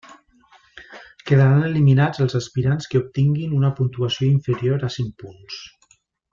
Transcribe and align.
Quedaran 1.31 1.65
eliminats 1.67 2.23
els 2.25 2.37
aspirants 2.41 2.91
que 2.93 3.03
obtinguin 3.03 3.55
una 3.61 3.73
puntuació 3.81 4.29
inferior 4.33 4.89
a 4.89 4.93
cinc 4.99 5.17
punts. 5.27 5.63